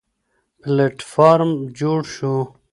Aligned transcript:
پلېټفارم 0.61 1.51
جوړ 1.79 1.99
شو. 2.13 2.35